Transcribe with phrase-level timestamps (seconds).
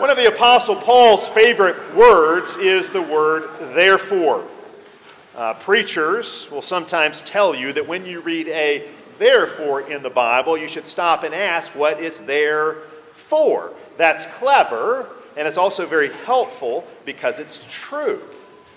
[0.00, 4.46] One of the Apostle Paul's favorite words is the word therefore.
[5.36, 10.56] Uh, preachers will sometimes tell you that when you read a therefore in the Bible,
[10.56, 12.76] you should stop and ask what it's there
[13.12, 13.74] for.
[13.98, 18.22] That's clever, and it's also very helpful because it's true.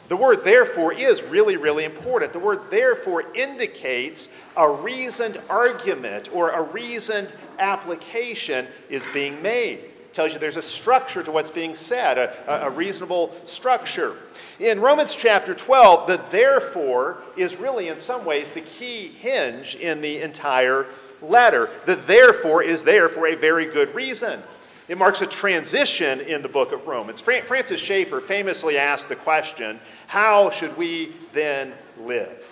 [0.10, 2.34] The word therefore is really, really important.
[2.34, 4.28] The word therefore indicates
[4.58, 11.24] a reasoned argument or a reasoned application is being made tells you there's a structure
[11.24, 14.16] to what's being said, a, a, reasonable structure.
[14.60, 20.02] In Romans chapter 12, the therefore is really, in some ways, the key hinge in
[20.02, 20.86] the entire
[21.22, 21.70] letter.
[21.86, 24.42] The therefore is there for a very good reason.
[24.88, 27.22] It marks a transition in the book of Romans.
[27.22, 32.43] Francis Schaeffer famously asked the question how should we then live?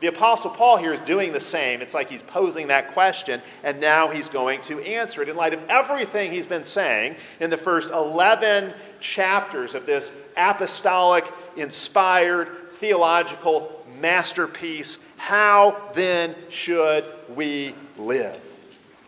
[0.00, 1.82] The Apostle Paul here is doing the same.
[1.82, 5.52] It's like he's posing that question, and now he's going to answer it in light
[5.52, 13.84] of everything he's been saying in the first 11 chapters of this apostolic, inspired, theological
[14.00, 14.98] masterpiece.
[15.18, 18.40] How then should we live?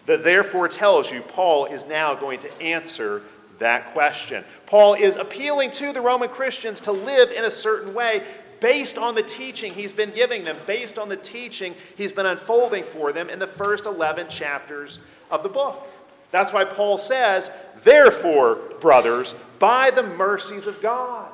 [0.04, 3.22] The therefore tells you Paul is now going to answer
[3.58, 4.44] that question.
[4.66, 8.24] Paul is appealing to the Roman Christians to live in a certain way
[8.62, 12.84] based on the teaching he's been giving them, based on the teaching he's been unfolding
[12.84, 15.86] for them in the first 11 chapters of the book.
[16.30, 17.50] That's why Paul says,
[17.82, 21.30] Therefore, brothers, by the mercies of God.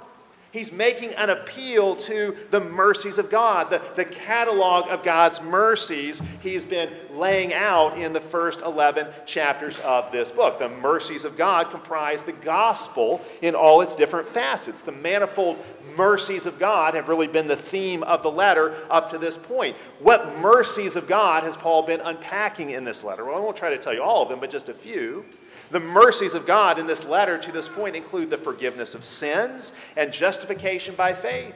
[0.51, 6.23] He's making an appeal to the mercies of God, the, the catalog of God's mercies
[6.43, 10.59] he's been laying out in the first 11 chapters of this book.
[10.59, 14.81] The mercies of God comprise the gospel in all its different facets.
[14.81, 15.63] The manifold
[15.97, 19.77] mercies of God have really been the theme of the letter up to this point.
[19.99, 23.27] What mercies of God has Paul been unpacking in this letter?
[23.27, 25.27] Well, I won't try to tell you all of them, but just a few.
[25.71, 29.73] The mercies of God in this letter to this point include the forgiveness of sins
[29.97, 31.55] and justification by faith.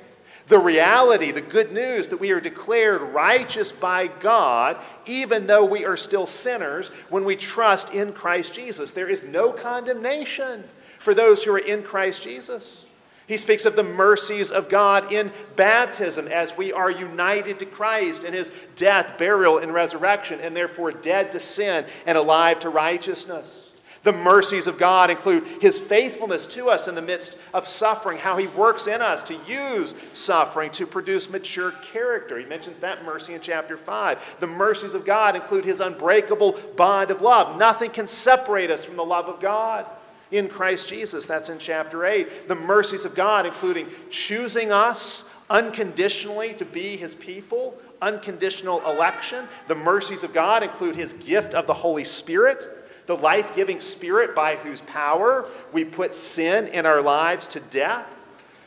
[0.49, 4.77] The reality, the good news that we are declared righteous by God,
[5.07, 8.92] even though we are still sinners, when we trust in Christ Jesus.
[8.92, 10.65] There is no condemnation
[10.98, 12.86] for those who are in Christ Jesus.
[13.29, 18.25] He speaks of the mercies of God in baptism as we are united to Christ
[18.25, 23.72] in his death, burial, and resurrection, and therefore dead to sin and alive to righteousness.
[24.02, 28.36] The mercies of God include His faithfulness to us in the midst of suffering, how
[28.36, 32.39] He works in us to use suffering to produce mature character.
[32.39, 34.39] He mentions that mercy in chapter 5.
[34.41, 37.57] The mercies of God include His unbreakable bond of love.
[37.58, 39.86] Nothing can separate us from the love of God
[40.33, 41.27] in Christ Jesus.
[41.27, 42.48] That's in chapter 8.
[42.48, 49.46] The mercies of God, including choosing us unconditionally to be His people, unconditional election.
[49.68, 54.35] The mercies of God include His gift of the Holy Spirit the life giving Spirit
[54.35, 58.07] by whose power we put sin in our lives to death.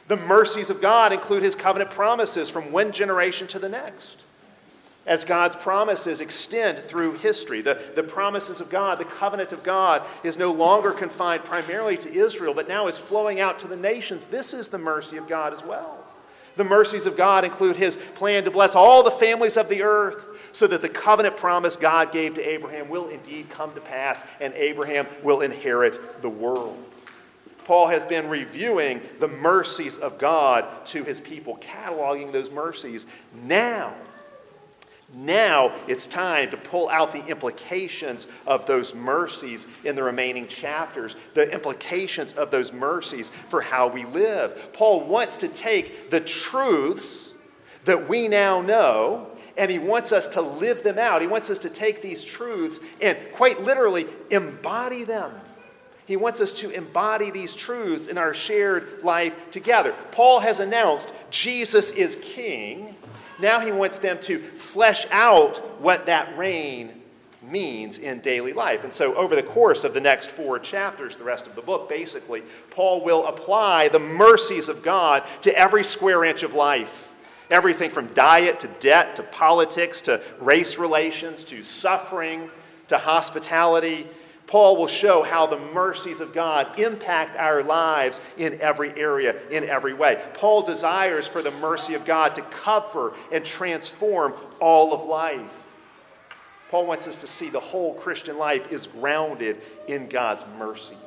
[0.07, 4.24] The mercies of God include His covenant promises from one generation to the next.
[5.06, 10.01] As God's promises extend through history, the, the promises of God, the covenant of God,
[10.24, 14.25] is no longer confined primarily to Israel, but now is flowing out to the nations.
[14.25, 16.05] This is the mercy of God as well.
[16.58, 20.28] The mercies of God include his plan to bless all the families of the earth
[20.52, 24.54] so that the covenant promise God gave to Abraham will indeed come to pass and
[24.54, 26.82] Abraham will inherit the world.
[27.66, 33.08] Paul has been reviewing the mercies of God to his people, cataloging those mercies.
[33.34, 33.96] Now,
[35.16, 41.16] now it's time to pull out the implications of those mercies in the remaining chapters,
[41.34, 44.74] the implications of those mercies for how we live.
[44.74, 47.34] Paul wants to take the truths
[47.86, 49.28] that we now know
[49.58, 51.22] and he wants us to live them out.
[51.22, 55.31] He wants us to take these truths and quite literally embody them.
[56.06, 59.96] He wants us to embody these truths in our shared life together.
[60.12, 62.96] Paul has announced Jesus is king
[63.40, 67.01] now he wants them to flesh out what that reign
[67.41, 68.84] means in daily life.
[68.84, 71.90] And so, over the course of the next four chapters, the rest of the book,
[71.90, 77.13] basically, Paul will apply the mercies of God to every square inch of life.
[77.51, 82.50] Everything from diet to debt to politics to race relations to suffering
[82.88, 84.07] to hospitality
[84.47, 89.63] Paul will show how the mercies of God impact our lives in every area, in
[89.63, 90.24] every way.
[90.36, 95.74] Paul desires for the mercy of God to cover and transform all of life.
[96.69, 100.98] Paul wants us to see the whole Christian life is grounded in God's mercies.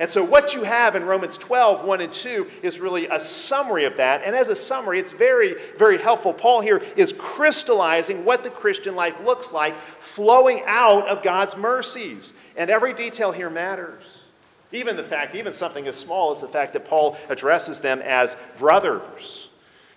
[0.00, 3.84] And so, what you have in Romans 12, 1 and 2 is really a summary
[3.84, 4.22] of that.
[4.24, 6.32] And as a summary, it's very, very helpful.
[6.32, 12.32] Paul here is crystallizing what the Christian life looks like, flowing out of God's mercies.
[12.56, 14.26] And every detail here matters.
[14.72, 18.38] Even the fact, even something as small as the fact that Paul addresses them as
[18.56, 19.49] brothers.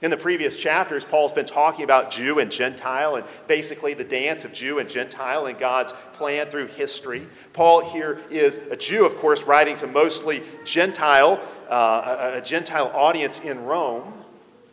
[0.04, 4.44] In the previous chapters, Paul's been talking about Jew and Gentile and basically the dance
[4.44, 7.26] of Jew and Gentile and God's plan through history.
[7.54, 11.40] Paul here is a Jew, of course, writing to mostly Gentile,
[11.70, 14.14] uh, a, a Gentile audience in Rome.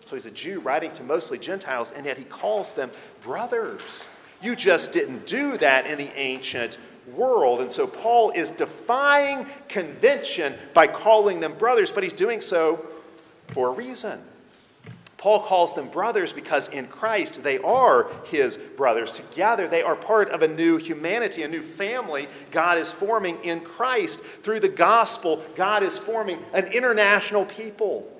[0.05, 2.91] So he's a Jew writing to mostly Gentiles, and yet he calls them
[3.23, 4.09] brothers.
[4.43, 6.79] You just didn't do that in the ancient
[7.15, 7.61] world.
[7.61, 12.85] And so Paul is defying convention by calling them brothers, but he's doing so
[13.47, 14.21] for a reason.
[15.21, 19.13] Paul calls them brothers because in Christ they are his brothers.
[19.13, 23.61] Together they are part of a new humanity, a new family God is forming in
[23.61, 24.23] Christ.
[24.23, 28.11] Through the gospel, God is forming an international people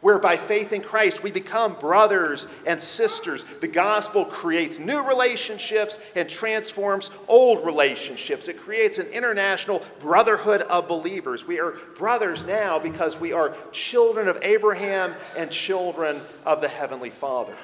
[0.00, 3.44] where by faith in Christ we become brothers and sisters.
[3.60, 8.48] The gospel creates new relationships and transforms old relationships.
[8.48, 11.46] It creates an international brotherhood of believers.
[11.46, 17.10] We are brothers now because we are children of Abraham and children of the Heavenly
[17.10, 17.54] Father.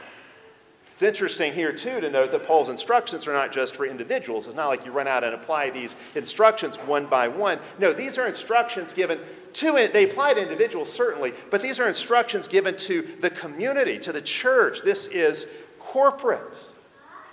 [0.92, 4.46] It's interesting here, too, to note that Paul's instructions are not just for individuals.
[4.46, 7.58] It's not like you run out and apply these instructions one by one.
[7.78, 9.18] No, these are instructions given
[9.54, 14.12] to they apply to individuals certainly, but these are instructions given to the community, to
[14.12, 14.82] the church.
[14.82, 15.46] This is
[15.78, 16.58] corporate.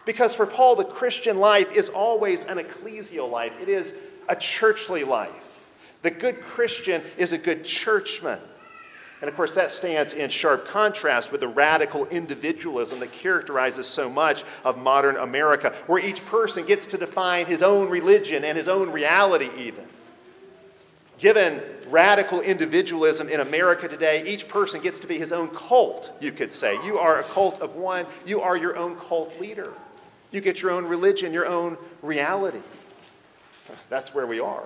[0.06, 3.96] Because for Paul, the Christian life is always an ecclesial life, it is
[4.28, 5.72] a churchly life.
[6.02, 8.40] The good Christian is a good churchman.
[9.22, 14.10] And of course, that stands in sharp contrast with the radical individualism that characterizes so
[14.10, 18.70] much of modern America, where each person gets to define his own religion and his
[18.70, 19.86] own reality, even.
[21.18, 26.32] Given radical individualism in America today, each person gets to be his own cult, you
[26.32, 26.76] could say.
[26.86, 29.74] You are a cult of one, you are your own cult leader.
[30.32, 32.62] You get your own religion, your own reality.
[33.90, 34.64] That's where we are.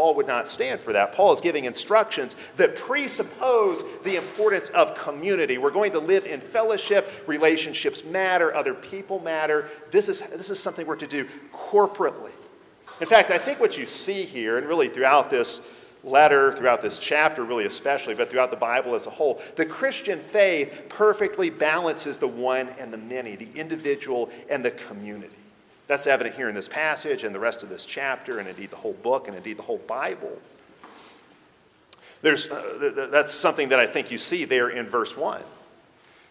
[0.00, 1.12] Paul would not stand for that.
[1.12, 5.58] Paul is giving instructions that presuppose the importance of community.
[5.58, 9.68] We're going to live in fellowship, relationships matter, other people matter.
[9.90, 12.30] This is, this is something we're to do corporately.
[13.02, 15.60] In fact, I think what you see here, and really throughout this
[16.02, 20.18] letter, throughout this chapter, really especially, but throughout the Bible as a whole, the Christian
[20.18, 25.39] faith perfectly balances the one and the many, the individual and the community.
[25.90, 28.76] That's evident here in this passage and the rest of this chapter, and indeed the
[28.76, 30.30] whole book, and indeed the whole Bible.
[32.22, 35.42] There's, uh, that's something that I think you see there in verse 1.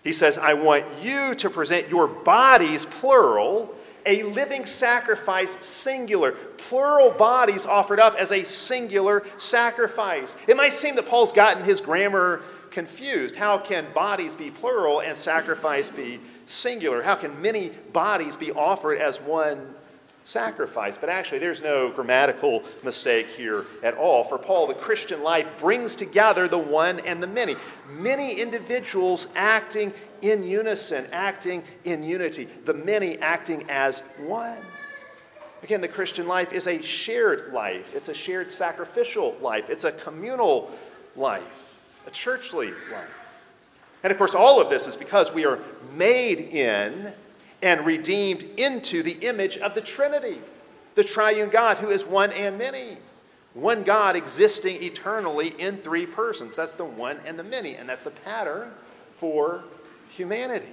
[0.01, 3.75] He says, I want you to present your bodies, plural,
[4.05, 10.37] a living sacrifice, singular, plural bodies offered up as a singular sacrifice.
[10.47, 13.35] It might seem that Paul's gotten his grammar confused.
[13.35, 17.01] How can bodies be plural and sacrifice be singular?
[17.01, 19.75] How can many bodies be offered as one
[20.23, 20.97] sacrifice?
[20.97, 24.23] But actually, there's no grammatical mistake here at all.
[24.23, 27.55] For Paul, the Christian life brings together the one and the many.
[27.89, 34.57] Many individuals acting in unison, acting in unity, the many acting as one.
[35.61, 39.91] Again, the Christian life is a shared life, it's a shared sacrificial life, it's a
[39.91, 40.71] communal
[41.15, 43.18] life, a churchly life.
[44.03, 45.59] And of course, all of this is because we are
[45.93, 47.13] made in
[47.61, 50.37] and redeemed into the image of the Trinity,
[50.95, 52.97] the triune God who is one and many.
[53.53, 56.55] One God existing eternally in three persons.
[56.55, 58.71] That's the one and the many, and that's the pattern
[59.11, 59.63] for
[60.07, 60.67] humanity.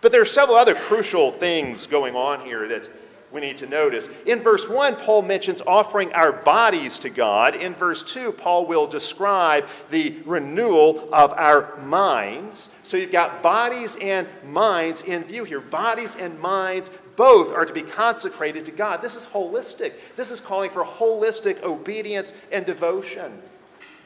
[0.00, 2.88] But there are several other crucial things going on here that
[3.32, 4.08] we need to notice.
[4.26, 7.54] In verse 1, Paul mentions offering our bodies to God.
[7.54, 12.70] In verse 2, Paul will describe the renewal of our minds.
[12.82, 15.60] So you've got bodies and minds in view here.
[15.60, 19.00] Bodies and minds both are to be consecrated to God.
[19.00, 19.92] This is holistic.
[20.16, 23.40] This is calling for holistic obedience and devotion.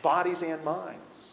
[0.02, 1.23] Bodies and minds.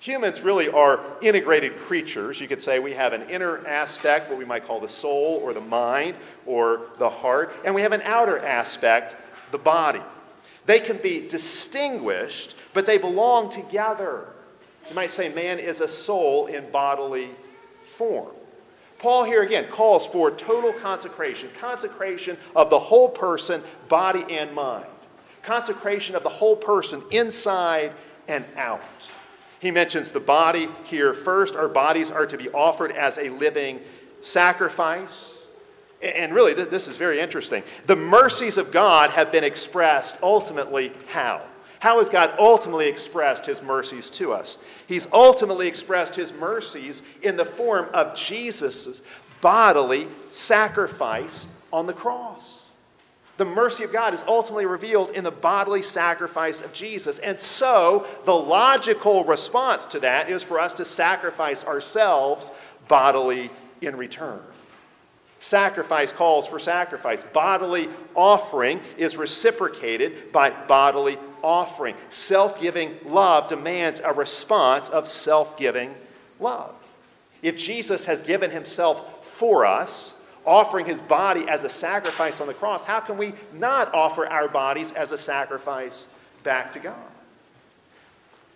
[0.00, 2.40] Humans really are integrated creatures.
[2.40, 5.52] You could say we have an inner aspect, what we might call the soul or
[5.52, 6.14] the mind
[6.46, 9.16] or the heart, and we have an outer aspect,
[9.50, 10.02] the body.
[10.66, 14.28] They can be distinguished, but they belong together.
[14.88, 17.30] You might say man is a soul in bodily
[17.82, 18.28] form.
[18.98, 24.86] Paul here again calls for total consecration, consecration of the whole person, body and mind,
[25.42, 27.92] consecration of the whole person inside
[28.28, 29.10] and out.
[29.60, 31.56] He mentions the body here first.
[31.56, 33.80] Our bodies are to be offered as a living
[34.20, 35.46] sacrifice.
[36.00, 37.64] And really, this is very interesting.
[37.86, 41.42] The mercies of God have been expressed ultimately how?
[41.80, 44.58] How has God ultimately expressed his mercies to us?
[44.86, 49.00] He's ultimately expressed his mercies in the form of Jesus'
[49.40, 52.57] bodily sacrifice on the cross.
[53.38, 57.20] The mercy of God is ultimately revealed in the bodily sacrifice of Jesus.
[57.20, 62.50] And so, the logical response to that is for us to sacrifice ourselves
[62.88, 64.40] bodily in return.
[65.38, 67.22] Sacrifice calls for sacrifice.
[67.22, 71.94] Bodily offering is reciprocated by bodily offering.
[72.10, 75.94] Self giving love demands a response of self giving
[76.40, 76.74] love.
[77.40, 80.17] If Jesus has given himself for us,
[80.48, 84.48] offering his body as a sacrifice on the cross, how can we not offer our
[84.48, 86.08] bodies as a sacrifice
[86.42, 86.96] back to God?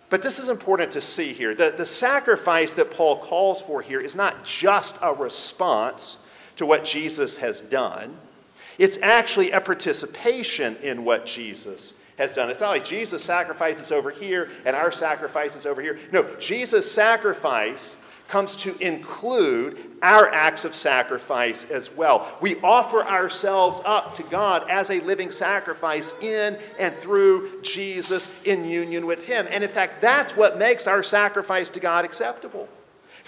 [0.09, 1.55] But this is important to see here.
[1.55, 6.17] The, the sacrifice that Paul calls for here is not just a response
[6.57, 8.17] to what Jesus has done,
[8.77, 12.49] it's actually a participation in what Jesus has done.
[12.49, 15.99] It's not like Jesus' sacrifice is over here and our sacrifice is over here.
[16.11, 17.97] No, Jesus' sacrifice
[18.33, 22.35] comes to include our acts of sacrifice as well.
[22.41, 28.65] We offer ourselves up to God as a living sacrifice in and through Jesus in
[28.65, 29.45] union with Him.
[29.51, 32.67] And in fact, that's what makes our sacrifice to God acceptable.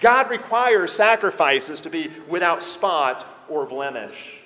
[0.02, 4.40] God requires sacrifices to be without spot or blemish.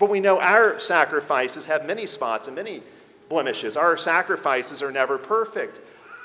[0.00, 2.82] But we know our sacrifices have many spots and many
[3.28, 3.76] blemishes.
[3.76, 5.78] Our sacrifices are never perfect.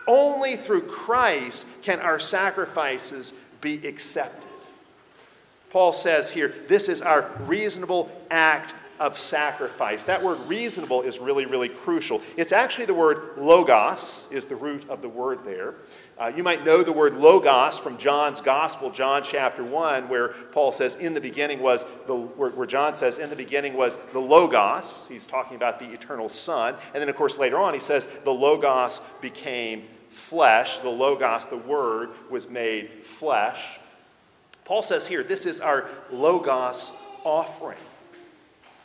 [0.08, 3.34] Only through Christ can our sacrifices
[3.66, 4.52] be accepted.
[5.72, 10.06] Paul says here, this is our reasonable act of sacrifice.
[10.06, 12.22] That word reasonable is really, really crucial.
[12.38, 15.74] It's actually the word logos, is the root of the word there.
[16.18, 20.72] Uh, you might know the word logos from John's Gospel, John chapter 1, where Paul
[20.72, 24.20] says, in the beginning was, the, where, where John says, in the beginning was the
[24.20, 25.06] logos.
[25.10, 26.76] He's talking about the eternal Son.
[26.94, 29.84] And then, of course, later on, he says, the logos became
[30.16, 30.80] flesh.
[30.80, 33.80] The logos, the word, was made flesh.
[34.64, 36.94] Paul says here, this is our logos
[37.24, 37.78] offering.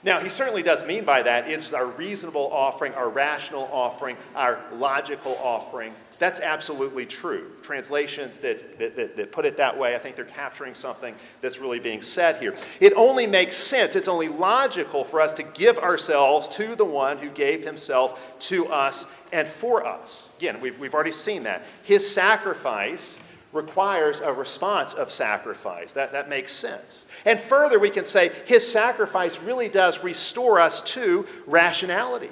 [0.03, 4.17] Now, he certainly does mean by that it is our reasonable offering, our rational offering,
[4.35, 5.93] our logical offering.
[6.19, 7.51] That's absolutely true.
[7.63, 11.59] Translations that, that, that, that, put it that way, I think they're capturing something that's
[11.59, 12.55] really being said here.
[12.79, 17.17] It only makes sense, it's only logical for us to give ourselves to the one
[17.19, 20.29] who gave himself to us and for us.
[20.39, 21.65] Again, we've, we've already seen that.
[21.83, 23.19] His sacrifice
[23.53, 25.93] requires a response of sacrifice.
[25.93, 27.05] That, that makes sense.
[27.25, 32.31] And further, we can say his sacrifice really does restore us to rationality.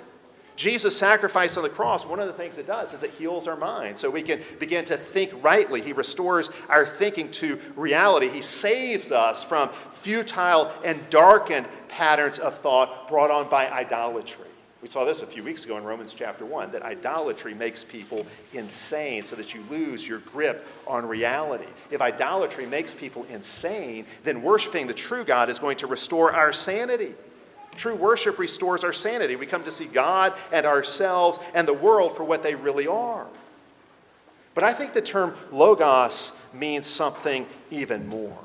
[0.58, 3.56] Jesus' sacrifice on the cross, one of the things it does is it heals our
[3.56, 5.80] minds so we can begin to think rightly.
[5.80, 8.28] He restores our thinking to reality.
[8.28, 14.47] He saves us from futile and darkened patterns of thought brought on by idolatry.
[14.80, 18.24] We saw this a few weeks ago in Romans chapter 1 that idolatry makes people
[18.52, 21.66] insane so that you lose your grip on reality.
[21.90, 26.52] If idolatry makes people insane, then worshiping the true God is going to restore our
[26.52, 27.14] sanity.
[27.74, 29.34] True worship restores our sanity.
[29.34, 33.26] We come to see God and ourselves and the world for what they really are.
[34.54, 38.38] But I think the term logos means something even more.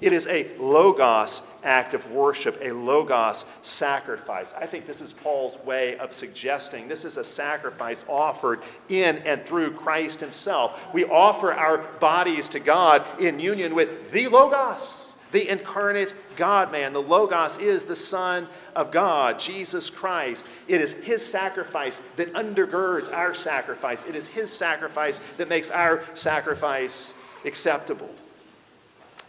[0.00, 4.54] It is a logos act of worship, a logos sacrifice.
[4.54, 9.44] I think this is Paul's way of suggesting this is a sacrifice offered in and
[9.44, 10.82] through Christ himself.
[10.94, 16.94] We offer our bodies to God in union with the logos, the incarnate God man.
[16.94, 20.48] The logos is the Son of God, Jesus Christ.
[20.66, 24.06] It is his sacrifice that undergirds our sacrifice.
[24.06, 27.12] It is his sacrifice that makes our sacrifice
[27.44, 28.08] acceptable.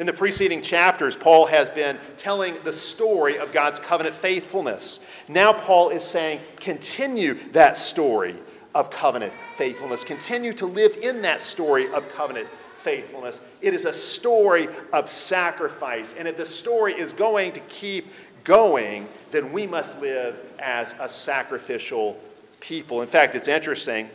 [0.02, 5.00] In the preceding chapters, Paul has been telling the story of God's covenant faithfulness.
[5.28, 8.34] Now, Paul is saying, continue that story
[8.74, 10.04] of covenant faithfulness.
[10.04, 13.42] Continue to live in that story of covenant faithfulness.
[13.62, 16.16] It is a story of sacrifice.
[16.18, 18.08] And if the story is going to keep
[18.44, 22.18] going, then we must live as a sacrificial
[22.60, 23.04] people.
[23.04, 24.10] In fact, it's interesting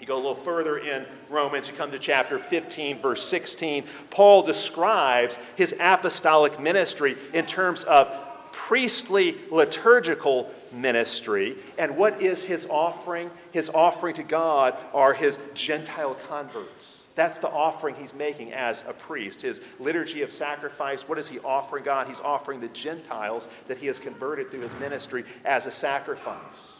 [0.00, 3.84] you go a little further in Romans, you come to chapter 15, verse 16.
[4.10, 8.10] Paul describes his apostolic ministry in terms of
[8.52, 11.56] priestly liturgical ministry.
[11.78, 13.30] And what is his offering?
[13.52, 17.02] His offering to God are his Gentile converts.
[17.16, 19.42] That's the offering he's making as a priest.
[19.42, 22.06] His liturgy of sacrifice, what is he offering God?
[22.06, 26.79] He's offering the Gentiles that he has converted through his ministry as a sacrifice.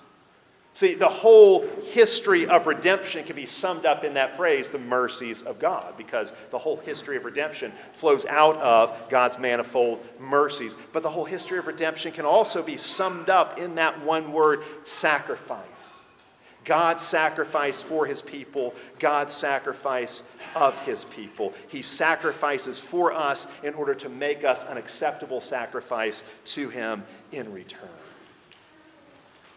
[0.73, 5.43] See, the whole history of redemption can be summed up in that phrase, the mercies
[5.43, 10.77] of God, because the whole history of redemption flows out of God's manifold mercies.
[10.93, 14.62] But the whole history of redemption can also be summed up in that one word,
[14.85, 15.67] sacrifice.
[16.65, 20.23] God's sacrifice for his people, God's sacrifice
[20.55, 21.53] of his people.
[21.69, 27.53] He sacrifices for us in order to make us an acceptable sacrifice to him in
[27.53, 27.89] return.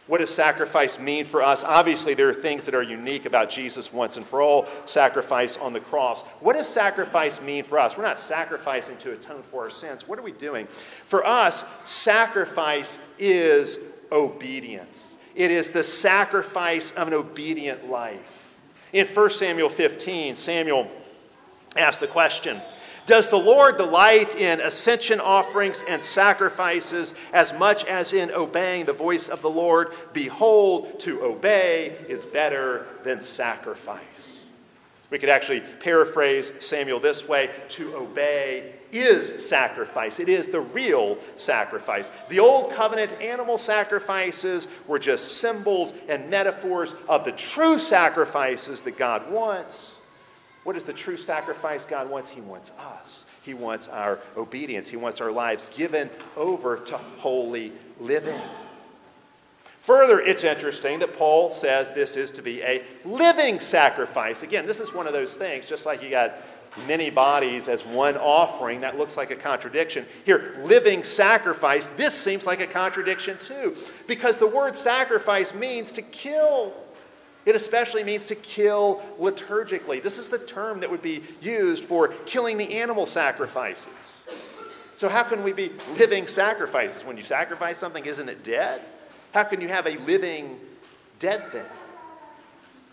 [0.06, 1.64] What does sacrifice mean for us?
[1.64, 5.72] Obviously, there are things that are unique about Jesus once and for all sacrifice on
[5.72, 6.24] the cross.
[6.42, 7.98] What does sacrifice mean for us?
[7.98, 10.06] We're not sacrificing to atone for our sins.
[10.06, 10.68] What are we doing?
[11.06, 13.80] For us, sacrifice is
[14.12, 18.58] obedience, it is the sacrifice of an obedient life.
[18.92, 20.92] In 1 Samuel 15, Samuel
[21.76, 22.62] asked the question
[23.06, 28.94] does the Lord delight in ascension offerings and sacrifices as much as in obeying the
[28.94, 29.94] voice of the Lord?
[30.14, 34.46] Behold, to obey is better than sacrifice.
[35.10, 40.20] We could actually paraphrase Samuel this way to obey is sacrifice.
[40.20, 42.12] It is the real sacrifice.
[42.30, 48.98] The old covenant animal sacrifices were just symbols and metaphors of the true sacrifices that
[48.98, 50.00] God wants.
[50.64, 52.30] What is the true sacrifice God wants?
[52.30, 53.26] He wants us.
[53.44, 54.88] He wants our obedience.
[54.88, 58.40] He wants our lives given over to holy living.
[59.82, 64.42] Further, it's interesting that Paul says this is to be a living sacrifice.
[64.42, 66.36] Again, this is one of those things, just like you got
[66.88, 70.06] many bodies as one offering, that looks like a contradiction.
[70.26, 73.76] Here, living sacrifice, this seems like a contradiction too,
[74.08, 76.74] because the word sacrifice means to kill.
[77.46, 80.02] It especially means to kill liturgically.
[80.02, 83.88] This is the term that would be used for killing the animal sacrifices.
[84.96, 87.04] So, how can we be living sacrifices?
[87.04, 88.82] When you sacrifice something, isn't it dead?
[89.34, 90.60] How can you have a living
[91.20, 91.66] dead thing?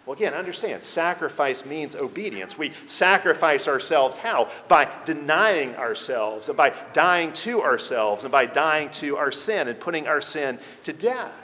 [0.06, 2.58] Well, again, understand sacrifice means obedience.
[2.58, 4.48] We sacrifice ourselves how?
[4.66, 9.78] By denying ourselves, and by dying to ourselves, and by dying to our sin and
[9.78, 11.34] putting our sin to death.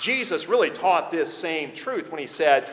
[0.00, 2.66] Jesus really taught this same truth when he said,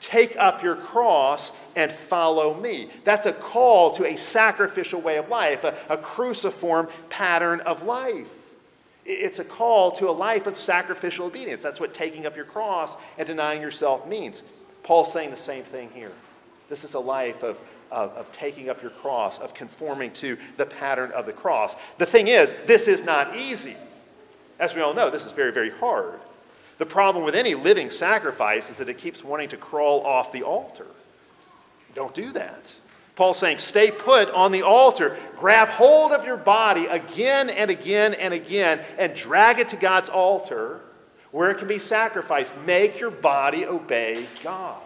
[0.00, 2.88] Take up your cross and follow me.
[3.04, 8.54] That's a call to a sacrificial way of life, a, a cruciform pattern of life.
[9.04, 11.62] It's a call to a life of sacrificial obedience.
[11.62, 14.42] That's what taking up your cross and denying yourself means.
[14.82, 16.12] Paul's saying the same thing here.
[16.70, 17.60] This is a life of,
[17.90, 21.76] of, of, taking up your cross, of conforming to the pattern of the cross.
[21.98, 23.76] The thing is, this is not easy.
[24.58, 26.20] As we all know, this is very, very hard.
[26.80, 30.42] The problem with any living sacrifice is that it keeps wanting to crawl off the
[30.42, 30.86] altar.
[31.92, 32.74] Don't do that.
[33.16, 35.18] Paul's saying, stay put on the altar.
[35.36, 40.08] Grab hold of your body again and again and again and drag it to God's
[40.08, 40.80] altar
[41.32, 42.56] where it can be sacrificed.
[42.64, 44.80] Make your body obey God.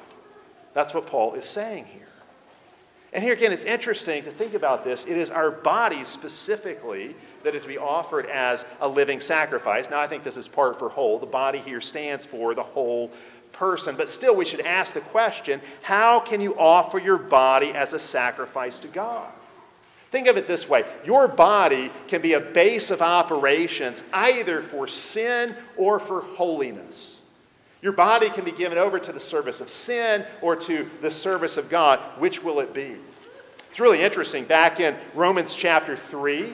[0.72, 2.08] That's what Paul is saying here.
[3.12, 5.04] And here again, it's interesting to think about this.
[5.04, 9.88] It is our bodies specifically that are to be offered as a living sacrifice.
[9.88, 11.18] Now, I think this is part for whole.
[11.18, 13.10] The body here stands for the whole
[13.52, 13.96] person.
[13.96, 17.98] But still, we should ask the question how can you offer your body as a
[17.98, 19.30] sacrifice to God?
[20.10, 24.86] Think of it this way your body can be a base of operations either for
[24.86, 27.20] sin or for holiness.
[27.80, 31.56] Your body can be given over to the service of sin or to the service
[31.56, 32.00] of God.
[32.18, 32.96] Which will it be?
[33.70, 34.44] It's really interesting.
[34.44, 36.52] Back in Romans chapter 3,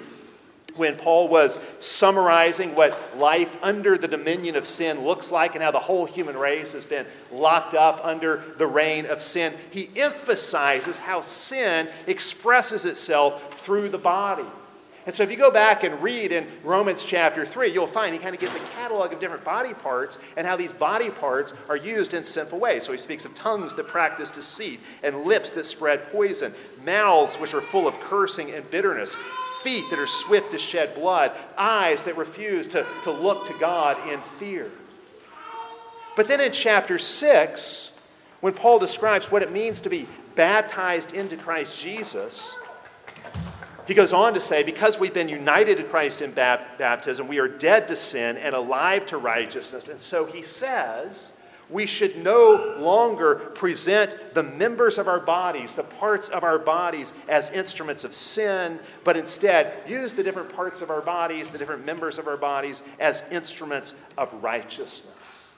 [0.76, 5.70] when Paul was summarizing what life under the dominion of sin looks like and how
[5.70, 10.98] the whole human race has been locked up under the reign of sin, he emphasizes
[10.98, 14.46] how sin expresses itself through the body.
[15.06, 18.18] And so if you go back and read in Romans chapter 3, you'll find he
[18.18, 21.76] kind of gives a catalog of different body parts and how these body parts are
[21.76, 22.84] used in sinful ways.
[22.84, 26.54] So he speaks of tongues that practice deceit, and lips that spread poison,
[26.84, 29.16] mouths which are full of cursing and bitterness,
[29.62, 33.96] feet that are swift to shed blood, eyes that refuse to, to look to God
[34.08, 34.70] in fear.
[36.16, 37.92] But then in chapter 6,
[38.40, 42.54] when Paul describes what it means to be baptized into Christ Jesus,
[43.86, 47.48] he goes on to say, because we've been united to Christ in baptism, we are
[47.48, 49.88] dead to sin and alive to righteousness.
[49.88, 51.32] And so he says,
[51.70, 57.12] we should no longer present the members of our bodies, the parts of our bodies,
[57.28, 61.86] as instruments of sin, but instead use the different parts of our bodies, the different
[61.86, 65.48] members of our bodies, as instruments of righteousness.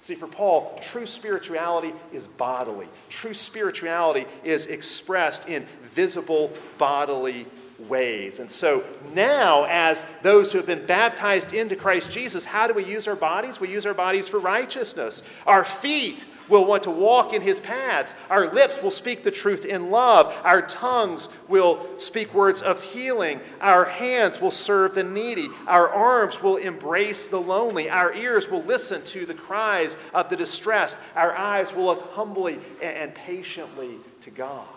[0.00, 2.86] See, for Paul, true spirituality is bodily.
[3.08, 7.46] True spirituality is expressed in visible bodily
[7.78, 8.38] ways.
[8.38, 8.84] And so
[9.14, 13.16] now, as those who have been baptized into Christ Jesus, how do we use our
[13.16, 13.60] bodies?
[13.60, 15.22] We use our bodies for righteousness.
[15.46, 18.14] Our feet will want to walk in his paths.
[18.30, 20.34] Our lips will speak the truth in love.
[20.44, 23.40] Our tongues will speak words of healing.
[23.60, 25.48] Our hands will serve the needy.
[25.66, 27.90] Our arms will embrace the lonely.
[27.90, 30.98] Our ears will listen to the cries of the distressed.
[31.14, 34.75] Our eyes will look humbly and patiently to God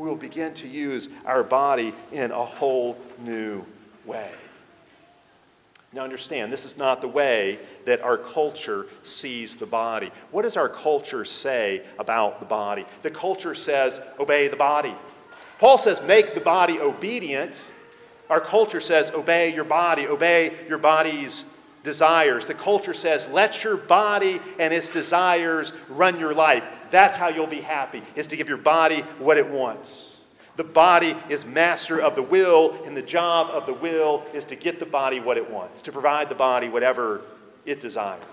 [0.00, 3.62] we will begin to use our body in a whole new
[4.06, 4.30] way.
[5.92, 10.10] Now, understand, this is not the way that our culture sees the body.
[10.30, 12.86] What does our culture say about the body?
[13.02, 14.94] The culture says, obey the body.
[15.58, 17.62] Paul says, make the body obedient.
[18.30, 21.44] Our culture says, obey your body, obey your body's
[21.82, 22.46] desires.
[22.46, 26.64] The culture says, let your body and its desires run your life.
[26.90, 30.20] That's how you'll be happy, is to give your body what it wants.
[30.56, 34.56] The body is master of the will, and the job of the will is to
[34.56, 37.22] get the body what it wants, to provide the body whatever
[37.64, 38.24] it desires.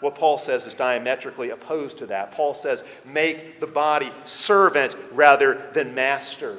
[0.00, 2.32] What Paul says is diametrically opposed to that.
[2.32, 6.58] Paul says, make the body servant rather than master.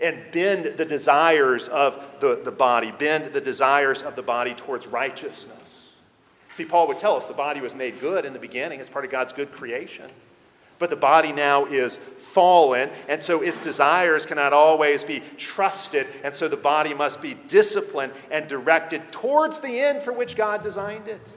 [0.00, 4.88] And bend the desires of the, the body, bend the desires of the body towards
[4.88, 5.63] righteousness.
[6.54, 9.04] See, Paul would tell us the body was made good in the beginning as part
[9.04, 10.08] of God's good creation.
[10.78, 16.32] But the body now is fallen, and so its desires cannot always be trusted, and
[16.32, 21.08] so the body must be disciplined and directed towards the end for which God designed
[21.08, 21.32] it.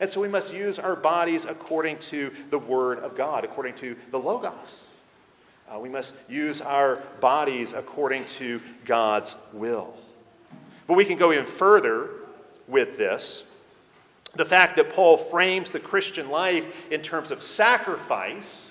[0.00, 3.96] And so we must use our bodies according to the Word of God, according to
[4.10, 4.90] the Logos.
[5.70, 9.94] Uh, we must use our bodies according to God's will.
[10.86, 12.08] But we can go even further
[12.66, 13.44] with this.
[14.36, 18.70] The fact that Paul frames the Christian life in terms of sacrifice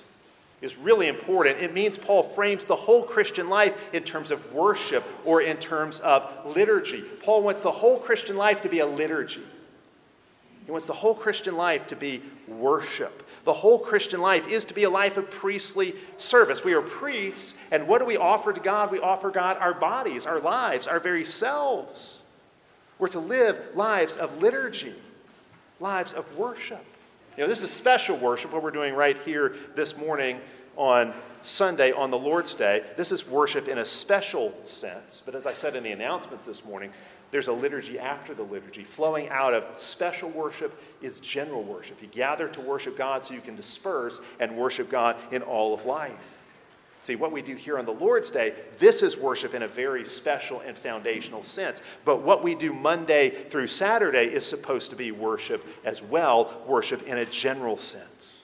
[0.62, 1.60] is really important.
[1.60, 6.00] It means Paul frames the whole Christian life in terms of worship or in terms
[6.00, 7.04] of liturgy.
[7.22, 9.44] Paul wants the whole Christian life to be a liturgy.
[10.66, 13.28] He wants the whole Christian life to be worship.
[13.44, 16.64] The whole Christian life is to be a life of priestly service.
[16.64, 18.90] We are priests, and what do we offer to God?
[18.90, 22.22] We offer God our bodies, our lives, our very selves.
[23.00, 24.94] We're to live lives of liturgy,
[25.84, 26.84] lives of worship.
[27.36, 30.40] You know, this is special worship, what we're doing right here this morning
[30.78, 32.86] on Sunday, on the Lord's Day.
[32.96, 35.22] This is worship in a special sense.
[35.26, 36.92] But as I said in the announcements this morning,
[37.32, 38.86] there's a liturgy after the liturgy.
[38.86, 42.02] Flowing out of special worship is general worship.
[42.02, 45.86] You gather to worship God so you can disperse and worship God in all of
[45.86, 46.33] life.
[47.04, 50.06] See, what we do here on the Lord's Day, this is worship in a very
[50.06, 51.82] special and foundational sense.
[52.06, 57.06] But what we do Monday through Saturday is supposed to be worship as well, worship
[57.06, 58.44] in a general sense.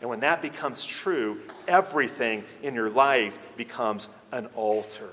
[0.00, 5.10] And when that becomes true, everything in your life becomes an altar.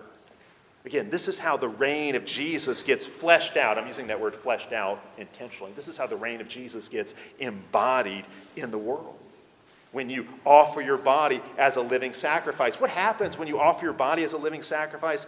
[0.85, 3.79] Again, this is how the reign of Jesus gets fleshed out.
[3.79, 5.71] I'm using that word fleshed out intentionally.
[5.75, 9.17] This is how the reign of Jesus gets embodied in the world
[9.91, 12.79] when you offer your body as a living sacrifice.
[12.79, 15.27] What happens when you offer your body as a living sacrifice?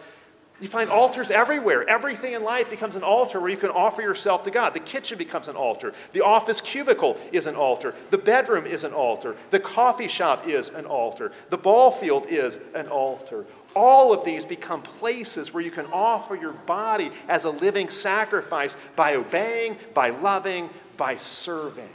[0.62, 1.88] You find altars everywhere.
[1.90, 4.74] Everything in life becomes an altar where you can offer yourself to God.
[4.74, 5.94] The kitchen becomes an altar.
[6.14, 7.96] The office cubicle is an altar.
[8.12, 9.36] The bedroom is an altar.
[9.50, 11.32] The coffee shop is an altar.
[11.50, 13.46] The ball field is an altar.
[13.76, 18.78] All of these become places where you can offer your body as a living sacrifice
[18.96, 21.90] by obeying, by loving, by serving.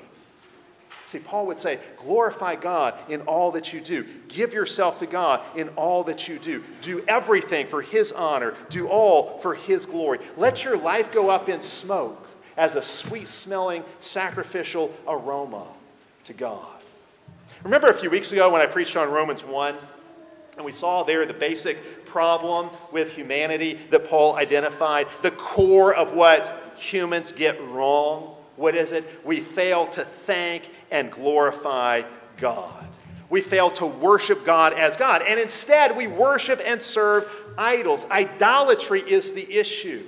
[1.08, 4.04] See, Paul would say, glorify God in all that you do.
[4.28, 6.62] Give yourself to God in all that you do.
[6.82, 8.54] Do everything for His honor.
[8.68, 10.18] Do all for His glory.
[10.36, 15.64] Let your life go up in smoke as a sweet smelling sacrificial aroma
[16.24, 16.76] to God.
[17.62, 19.76] Remember a few weeks ago when I preached on Romans 1?
[20.58, 26.12] And we saw there the basic problem with humanity that Paul identified, the core of
[26.12, 28.34] what humans get wrong.
[28.56, 29.04] What is it?
[29.24, 32.02] We fail to thank and glorify
[32.36, 32.86] God.
[33.30, 35.22] We fail to worship God as God.
[35.26, 38.06] And instead, we worship and serve idols.
[38.10, 40.06] Idolatry is the issue.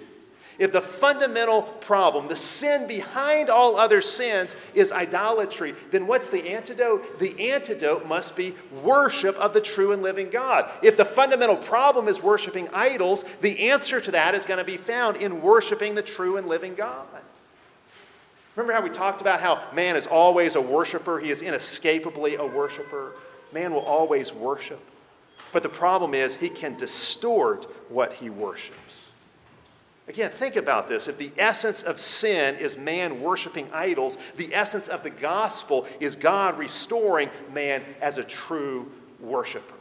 [0.61, 6.51] If the fundamental problem, the sin behind all other sins, is idolatry, then what's the
[6.51, 7.19] antidote?
[7.19, 10.71] The antidote must be worship of the true and living God.
[10.83, 14.77] If the fundamental problem is worshiping idols, the answer to that is going to be
[14.77, 17.07] found in worshiping the true and living God.
[18.61, 21.19] Remember how we talked about how man is always a worshiper?
[21.19, 23.15] He is inescapably a worshiper.
[23.55, 24.81] Man will always worship.
[25.51, 29.09] But the problem is, he can distort what he worships.
[30.09, 31.09] Again, think about this.
[31.09, 36.15] If the essence of sin is man worshiping idols, the essence of the gospel is
[36.15, 39.75] God restoring man as a true worshiper.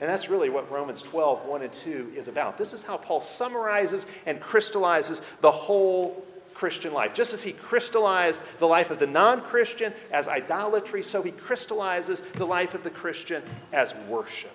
[0.00, 2.56] And that's really what Romans 12, 1 and 2 is about.
[2.56, 6.24] This is how Paul summarizes and crystallizes the whole
[6.60, 7.14] Christian life.
[7.14, 12.20] Just as he crystallized the life of the non Christian as idolatry, so he crystallizes
[12.34, 13.42] the life of the Christian
[13.72, 14.54] as worship.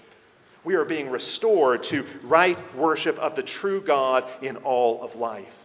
[0.63, 5.64] We are being restored to right worship of the true God in all of life.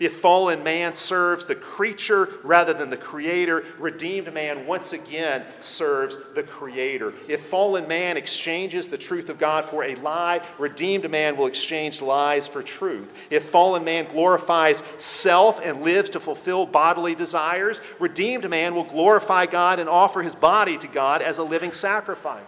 [0.00, 6.18] If fallen man serves the creature rather than the creator, redeemed man once again serves
[6.34, 7.12] the creator.
[7.28, 12.02] If fallen man exchanges the truth of God for a lie, redeemed man will exchange
[12.02, 13.12] lies for truth.
[13.30, 19.46] If fallen man glorifies self and lives to fulfill bodily desires, redeemed man will glorify
[19.46, 22.42] God and offer his body to God as a living sacrifice.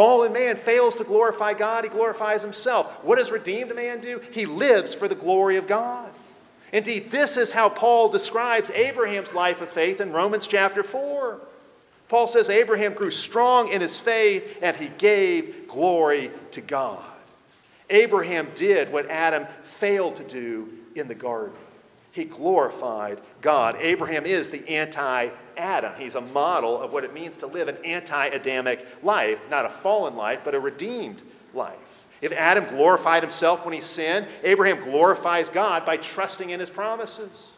[0.00, 3.04] Fallen man fails to glorify God, he glorifies himself.
[3.04, 4.22] What does redeemed man do?
[4.32, 6.10] He lives for the glory of God.
[6.72, 11.38] Indeed, this is how Paul describes Abraham's life of faith in Romans chapter 4.
[12.08, 17.04] Paul says Abraham grew strong in his faith and he gave glory to God.
[17.90, 21.58] Abraham did what Adam failed to do in the garden.
[22.12, 23.76] He glorified God.
[23.78, 25.92] Abraham is the anti Adam.
[25.96, 29.68] He's a model of what it means to live an anti Adamic life, not a
[29.68, 31.22] fallen life, but a redeemed
[31.54, 32.06] life.
[32.20, 37.49] If Adam glorified himself when he sinned, Abraham glorifies God by trusting in his promises.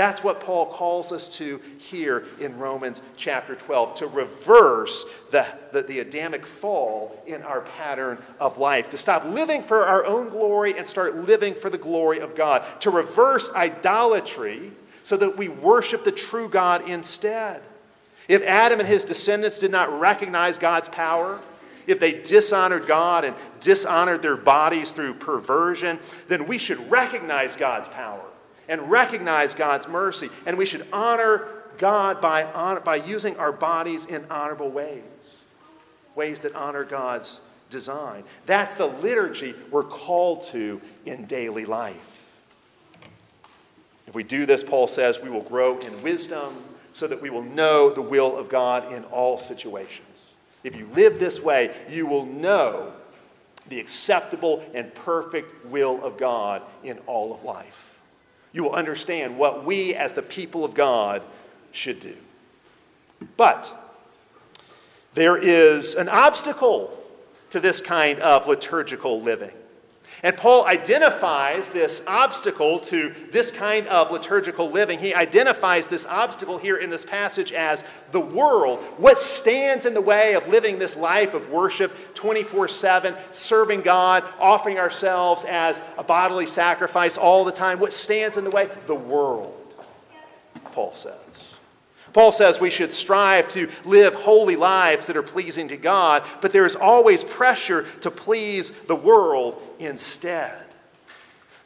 [0.00, 5.82] That's what Paul calls us to here in Romans chapter 12 to reverse the, the,
[5.82, 10.78] the, Adamic fall in our pattern of life, to stop living for our own glory
[10.78, 16.02] and start living for the glory of God, to reverse idolatry so that we worship
[16.02, 17.60] the true God instead.
[18.26, 21.42] If Adam and his descendants did not recognize God's power,
[21.86, 27.88] if they dishonored God and dishonored their bodies through perversion, then we should recognize God's
[27.88, 28.29] power
[28.70, 30.30] and recognize God's mercy.
[30.46, 35.02] And we should honor God by, honor, by using our bodies in honorable ways,
[36.14, 38.24] ways that honor God's design.
[38.46, 42.38] That's the liturgy we're called to in daily life.
[44.06, 46.54] If we do this, Paul says, we will grow in wisdom
[46.92, 50.32] so that we will know the will of God in all situations.
[50.62, 52.92] If you live this way, you will know
[53.68, 57.89] the acceptable and perfect will of God in all of life.
[58.52, 61.22] You will understand what we as the people of God
[61.72, 62.16] should do.
[63.36, 63.72] But
[65.14, 66.96] there is an obstacle
[67.50, 69.52] to this kind of liturgical living.
[70.22, 74.98] And Paul identifies this obstacle to this kind of liturgical living.
[74.98, 78.80] He identifies this obstacle here in this passage as the world.
[78.98, 84.24] What stands in the way of living this life of worship 24 7, serving God,
[84.38, 87.78] offering ourselves as a bodily sacrifice all the time?
[87.78, 88.68] What stands in the way?
[88.86, 89.74] The world,
[90.72, 91.19] Paul says.
[92.12, 96.52] Paul says we should strive to live holy lives that are pleasing to God, but
[96.52, 100.66] there is always pressure to please the world instead.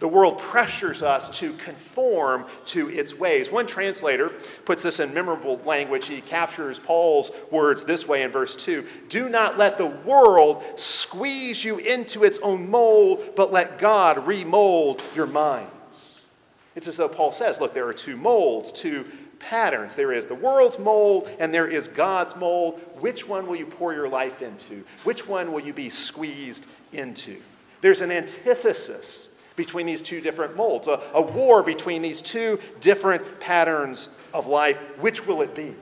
[0.01, 3.51] The world pressures us to conform to its ways.
[3.51, 4.31] One translator
[4.67, 6.09] puts this in memorable language.
[6.09, 11.65] He captures Paul's words this way in verse 2 Do not let the world squeeze
[11.65, 16.21] you into its own mold, but let God remold your minds.
[16.75, 19.07] It's as though Paul says, Look, there are two molds, two
[19.49, 19.95] patterns.
[19.95, 22.81] There is the world's mold and there is God's mold.
[23.01, 24.85] Which one will you pour your life into?
[25.05, 27.41] Which one will you be squeezed into?
[27.81, 33.41] There's an antithesis between these two different molds, a, a war between these two different
[33.41, 34.79] patterns of life.
[34.99, 35.75] Which will it be?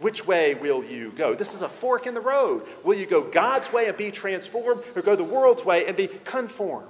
[0.00, 1.34] Which way will you go?
[1.34, 2.62] This is a fork in the road.
[2.84, 6.06] Will you go God's way and be transformed, or go the world's way and be
[6.24, 6.86] conformed?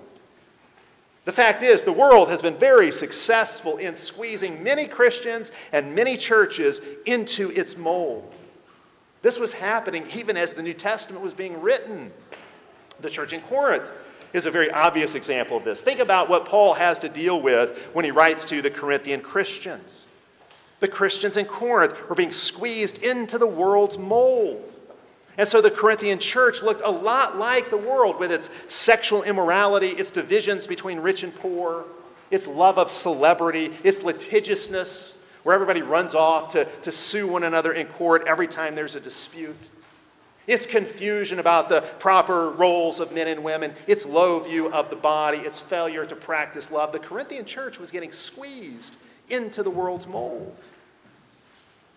[1.29, 6.17] The fact is, the world has been very successful in squeezing many Christians and many
[6.17, 8.33] churches into its mold.
[9.21, 12.13] This was happening even as the New Testament was being written.
[13.01, 13.93] The church in Corinth
[14.33, 15.83] is a very obvious example of this.
[15.83, 20.07] Think about what Paul has to deal with when he writes to the Corinthian Christians.
[20.81, 24.78] The Christians in Corinth were being squeezed into the world's mold.
[25.39, 29.87] And so the Corinthian church looked a lot like the world with its sexual immorality,
[29.87, 31.85] its divisions between rich and poor,
[32.33, 37.73] its love of celebrity, its litigiousness, where everybody runs off to, to sue one another
[37.73, 39.57] in court every time there's a dispute.
[40.49, 44.97] Its confusion about the proper roles of men and women, its low view of the
[44.97, 46.91] body, its failure to practice love.
[46.91, 48.97] The Corinthian church was getting squeezed
[49.29, 50.57] into the world's mold.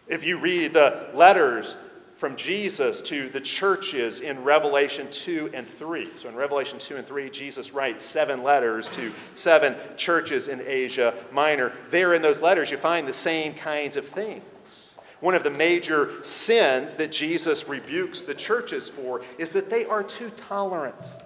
[0.08, 1.76] If you read the letters
[2.22, 6.08] from Jesus to the churches in Revelation 2 and 3.
[6.18, 11.16] So in Revelation 2 and 3, Jesus writes seven letters to seven churches in Asia
[11.32, 11.74] Minor.
[11.90, 14.44] There in those letters, you find the same kinds of things.
[15.20, 20.04] One of the major sins that Jesus rebukes the churches for is that they are
[20.04, 21.18] too tolerant.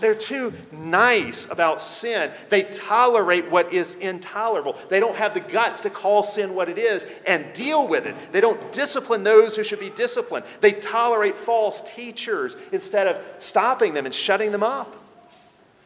[0.00, 2.30] They're too nice about sin.
[2.48, 4.76] They tolerate what is intolerable.
[4.88, 8.14] They don't have the guts to call sin what it is and deal with it.
[8.32, 10.46] They don't discipline those who should be disciplined.
[10.60, 14.96] They tolerate false teachers instead of stopping them and shutting them up.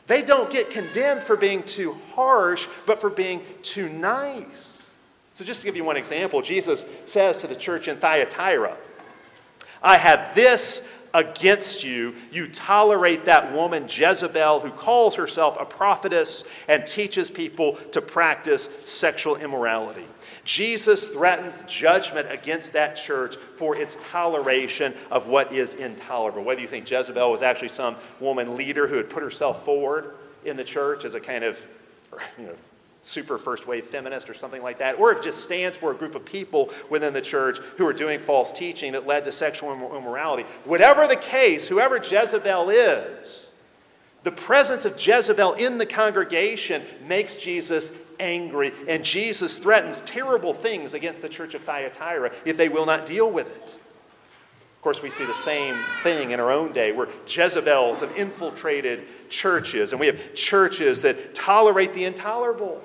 [0.07, 4.89] They don't get condemned for being too harsh, but for being too nice.
[5.35, 8.77] So, just to give you one example, Jesus says to the church in Thyatira,
[9.83, 12.15] I have this against you.
[12.31, 18.69] You tolerate that woman, Jezebel, who calls herself a prophetess and teaches people to practice
[18.85, 20.05] sexual immorality.
[20.45, 26.45] Jesus threatens judgment against that church for its toleration of what is intolerable.
[26.45, 30.57] Whether you think Jezebel was actually some woman leader who had put herself forward in
[30.57, 31.67] the church as a kind of
[32.39, 32.55] you know,
[33.07, 36.15] super first wave feminist or something like that, or it just stands for a group
[36.15, 40.43] of people within the church who are doing false teaching that led to sexual immorality.
[40.65, 43.51] Whatever the case, whoever Jezebel is,
[44.25, 50.95] the presence of Jezebel in the congregation makes Jesus angry, and Jesus threatens terrible things
[50.95, 53.79] against the church of Thyatira if they will not deal with it.
[54.77, 59.05] Of course, we see the same thing in our own day where Jezebels have infiltrated
[59.29, 62.83] churches, and we have churches that tolerate the intolerable.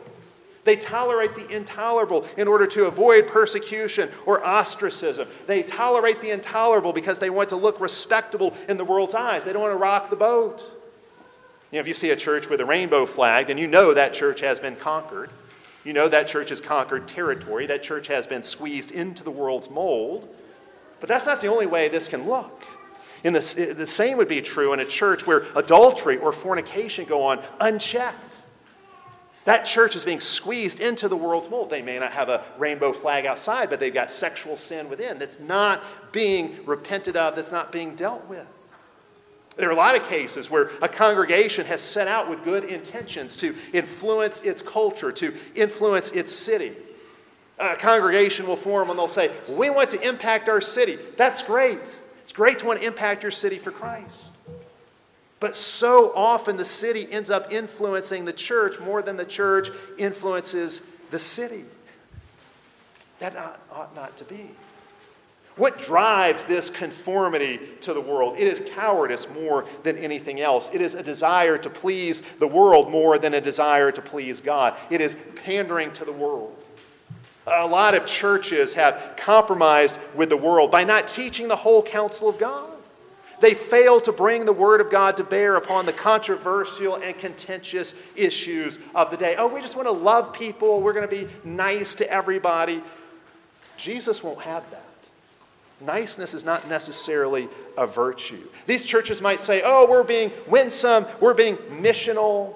[0.64, 5.28] They tolerate the intolerable in order to avoid persecution or ostracism.
[5.48, 9.44] They tolerate the intolerable because they want to look respectable in the world's eyes.
[9.44, 10.62] They don't want to rock the boat.
[11.72, 14.14] You know, if you see a church with a rainbow flag, then you know that
[14.14, 15.30] church has been conquered.
[15.84, 17.66] You know that church has conquered territory.
[17.66, 20.30] That church has been squeezed into the world's mold.
[21.00, 22.64] But that's not the only way this can look.
[23.24, 27.40] The, the same would be true in a church where adultery or fornication go on
[27.60, 28.31] unchecked.
[29.46, 31.72] That church is being squeezed into the world's mold.
[31.72, 35.40] They may not have a rainbow flag outside, but they've got sexual sin within that's
[35.40, 38.48] not being repented of, that's not being dealt with.
[39.58, 43.36] There are a lot of cases where a congregation has set out with good intentions
[43.38, 46.74] to influence its culture, to influence its city.
[47.60, 50.98] A congregation will form and they'll say, We want to impact our city.
[51.18, 52.00] That's great.
[52.22, 54.32] It's great to want to impact your city for Christ.
[55.42, 60.84] But so often the city ends up influencing the church more than the church influences
[61.10, 61.66] the city.
[63.20, 64.52] That ought, ought not to be.
[65.58, 68.38] What drives this conformity to the world?
[68.38, 70.70] It is cowardice more than anything else.
[70.74, 74.78] It is a desire to please the world more than a desire to please God.
[74.92, 76.56] It is pandering to the world.
[77.48, 82.30] A lot of churches have compromised with the world by not teaching the whole counsel
[82.30, 82.71] of God.
[83.42, 87.96] They fail to bring the Word of God to bear upon the controversial and contentious
[88.16, 89.36] issues of the day.
[89.38, 90.80] Oh, we just want to love people.
[90.80, 92.82] We're going to be nice to everybody.
[93.78, 94.84] Jesus won't have that.
[95.82, 98.48] Niceness is not necessarily a virtue.
[98.68, 102.54] These churches might say, oh, we're being winsome, we're being missional.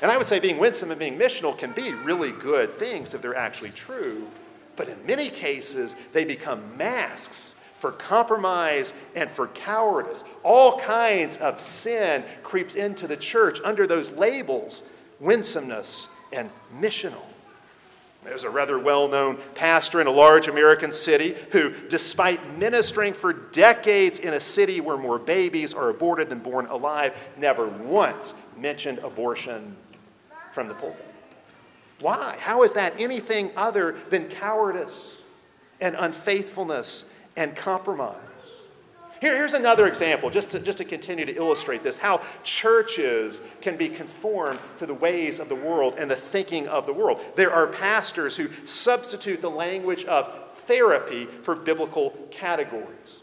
[0.00, 3.20] And I would say being winsome and being missional can be really good things if
[3.20, 4.28] they're actually true.
[4.76, 10.24] But in many cases, they become masks for compromise and for cowardice.
[10.42, 14.82] All kinds of sin creeps into the church under those labels
[15.20, 17.24] winsomeness and missional.
[18.24, 23.32] There's a rather well known pastor in a large American city who, despite ministering for
[23.32, 28.98] decades in a city where more babies are aborted than born alive, never once mentioned
[28.98, 29.76] abortion
[30.52, 31.06] from the pulpit.
[32.00, 32.36] Why?
[32.40, 35.16] How is that anything other than cowardice
[35.80, 37.04] and unfaithfulness
[37.38, 38.16] and compromise.
[39.20, 43.76] Here, here's another example, just to, just to continue to illustrate this how churches can
[43.76, 47.24] be conformed to the ways of the world and the thinking of the world.
[47.36, 53.22] There are pastors who substitute the language of therapy for biblical categories.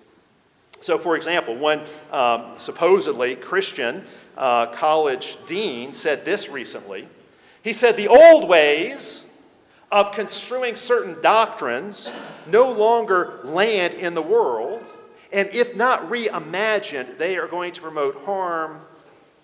[0.82, 4.06] So, for example, one um, supposedly Christian
[4.38, 7.08] uh, college dean said this recently.
[7.64, 9.25] He said, The old ways,
[9.96, 12.12] of construing certain doctrines
[12.48, 14.84] no longer land in the world,
[15.32, 18.82] and if not reimagined, they are going to promote harm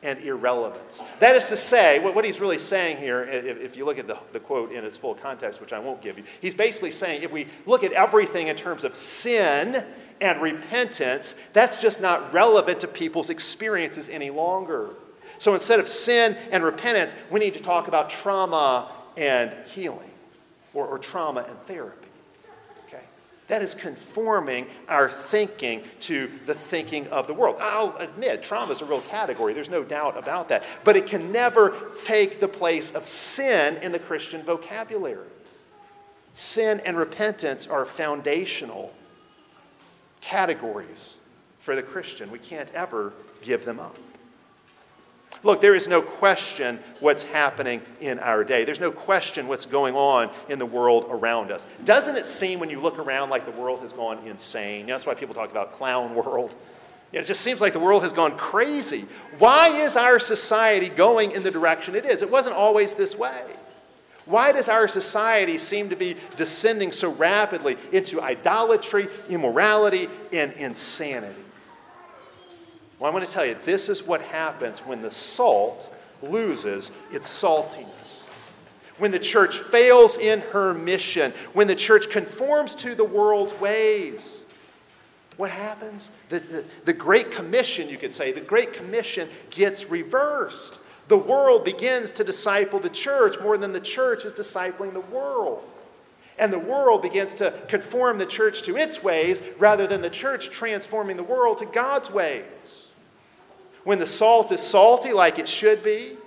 [0.04, 1.02] and irrelevance.
[1.20, 4.42] That is to say, what he's really saying here, if you look at the, the
[4.42, 7.48] quote in its full context, which I won't give you, he's basically saying if we
[7.66, 9.86] look at everything in terms of sin
[10.20, 14.90] and repentance, that's just not relevant to people's experiences any longer.
[15.38, 20.11] So instead of sin and repentance, we need to talk about trauma and healing
[20.74, 22.08] or, or trauma and therapy.
[22.88, 23.04] Okay?
[23.48, 27.58] That is conforming our thinking to the thinking of the world.
[27.60, 30.64] I'll admit, trauma is a real category, there's no doubt about that.
[30.84, 35.28] But it can never take the place of sin in the Christian vocabulary.
[36.34, 38.94] Sin and repentance are foundational
[40.22, 41.18] categories
[41.60, 42.32] for the Christian.
[42.32, 43.98] We can't ever give them up.
[45.44, 48.64] Look, there is no question what's happening in our day.
[48.64, 51.66] There's no question what's going on in the world around us.
[51.84, 54.82] Doesn't it seem when you look around like the world has gone insane?
[54.82, 56.54] You know, that's why people talk about clown world.
[57.12, 59.06] It just seems like the world has gone crazy.
[59.38, 62.22] Why is our society going in the direction it is?
[62.22, 63.44] It wasn't always this way.
[64.26, 71.36] Why does our society seem to be descending so rapidly into idolatry, immorality, and insanity?
[73.02, 75.92] Well, I want to tell you, this is what happens when the salt
[76.22, 78.30] loses its saltiness.
[79.00, 84.42] When the church fails in her mission, when the church conforms to the world's ways
[85.38, 86.12] what happens?
[86.30, 90.76] The, the, the, Great Commission, you could say, the Great Commission gets reversed.
[91.08, 95.64] The world begins to disciple the church more than the church is discipling the world.
[96.38, 100.52] And the world begins to conform the church to its ways rather than the church
[100.52, 102.81] transforming the world to God's ways.
[103.84, 106.18] When the salt is salty like it should be,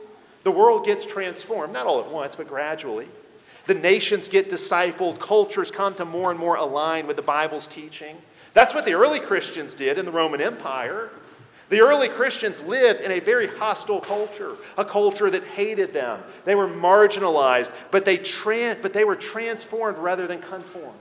[0.43, 3.09] the world gets transformed, not all at once, but gradually.
[3.67, 8.17] The nations get discipled, cultures come to more and more align with the Bible's teaching.
[8.53, 11.11] That's what the early Christians did in the Roman Empire.
[11.71, 16.23] The early Christians lived in a very hostile culture, a culture that hated them.
[16.45, 18.19] They were marginalized, but they,
[18.75, 20.99] but they were transformed rather than conformed.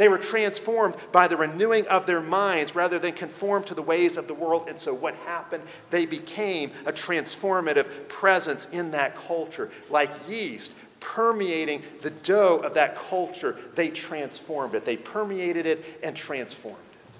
[0.00, 4.16] They were transformed by the renewing of their minds rather than conform to the ways
[4.16, 4.64] of the world.
[4.66, 5.62] And so, what happened?
[5.90, 12.96] They became a transformative presence in that culture, like yeast permeating the dough of that
[12.96, 14.86] culture, they transformed it.
[14.86, 17.18] They permeated it and transformed it.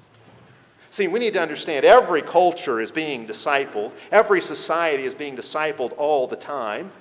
[0.90, 5.92] See, we need to understand every culture is being discipled, every society is being discipled
[5.98, 6.92] all the time.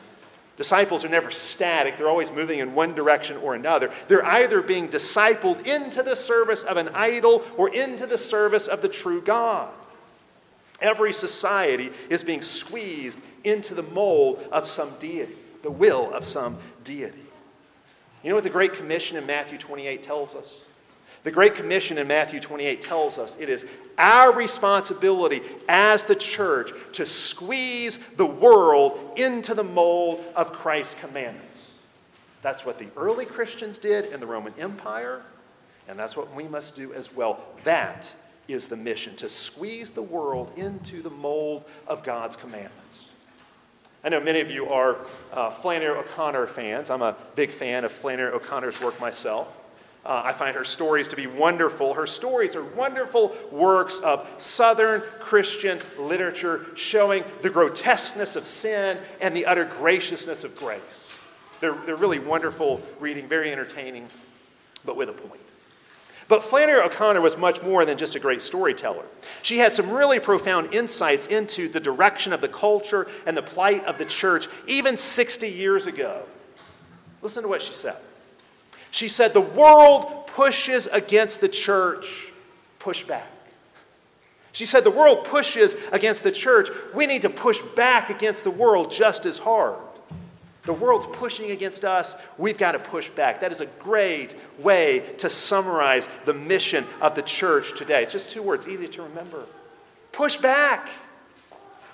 [0.60, 3.90] Disciples are never static, they're always moving in one direction or another.
[4.10, 8.82] They're either being discipled into the service of an idol or into the service of
[8.82, 9.74] the true God.
[10.82, 16.58] Every society is being squeezed into the mold of some deity the will of some
[16.84, 17.26] deity.
[18.24, 20.64] You know what the Great Commission in Matthew 28 tells us?
[21.24, 23.68] The Great Commission in Matthew 28 tells us it is
[23.98, 31.74] our responsibility as the church to squeeze the world into the mold of Christ's commandments.
[32.42, 35.22] That's what the early Christians did in the Roman Empire,
[35.90, 37.46] and that's what we must do as well.
[37.64, 38.14] That
[38.48, 43.10] is the mission to squeeze the world into the mold of God's commandments.
[44.04, 44.98] I know many of you are
[45.34, 46.90] uh, Flannery O'Connor fans.
[46.90, 49.59] I'm a big fan of Flannery O'Connor's work myself.
[50.06, 51.94] Uh, I find her stories to be wonderful.
[51.94, 59.36] Her stories are wonderful works of Southern Christian literature showing the grotesqueness of sin and
[59.36, 61.14] the utter graciousness of grace.
[61.60, 64.08] They're, they're really wonderful reading, very entertaining,
[64.86, 65.42] but with a point.
[66.30, 69.04] But Flannery O'Connor was much more than just a great storyteller.
[69.42, 73.84] She had some really profound insights into the direction of the culture and the plight
[73.86, 76.24] of the church, even 60 years ago.
[77.22, 77.98] Listen to what she said.
[78.92, 82.32] She said, The world pushes against the church,
[82.80, 83.28] push back.
[84.52, 86.70] She said, The world pushes against the church.
[86.94, 89.76] We need to push back against the world just as hard.
[90.64, 92.16] The world's pushing against us.
[92.38, 93.40] We've got to push back.
[93.40, 98.04] That is a great way to summarize the mission of the church today.
[98.04, 99.46] It's just two words, easy to remember.
[100.12, 100.90] Push back.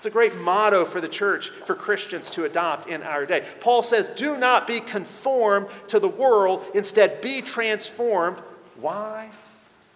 [0.05, 3.43] It's a great motto for the church, for Christians to adopt in our day.
[3.59, 8.37] Paul says, Do not be conformed to the world, instead, be transformed.
[8.79, 9.31] Why?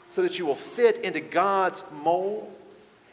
[0.09, 2.51] So that you will fit into God's mold,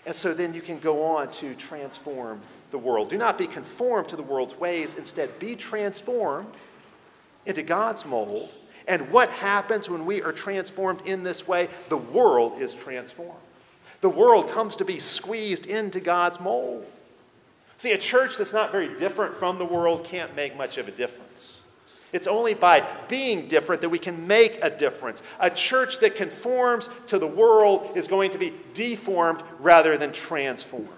[0.07, 2.41] and so then you can go on to transform
[2.71, 3.11] the world.
[3.11, 4.95] Do not be conformed to the world's ways.
[4.95, 6.49] Instead, be transformed
[7.45, 8.55] into God's mold.
[8.89, 11.69] And what happens when we are transformed in this way?
[11.91, 13.46] The world is transformed.
[14.01, 16.87] The world comes to be squeezed into God's mold.
[17.79, 20.91] See, a church that's not very different from the world can't make much of a
[20.91, 21.61] difference.
[22.13, 25.23] It's only by being different that we can make a difference.
[25.41, 30.89] A church that conforms to the world is going to be deformed rather than transformed.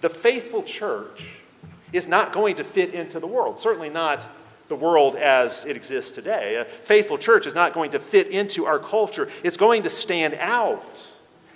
[0.00, 1.26] The faithful church
[1.92, 4.28] is not going to fit into the world, certainly not
[4.68, 6.56] the world as it exists today.
[6.56, 10.34] A faithful church is not going to fit into our culture, it's going to stand
[10.34, 11.06] out.